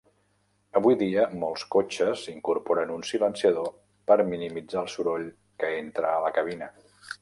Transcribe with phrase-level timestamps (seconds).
[0.79, 3.71] Avui dia, molts cotxes incorporen un silenciador
[4.11, 5.31] per minimitzar el soroll
[5.63, 6.77] que entra a la cabina.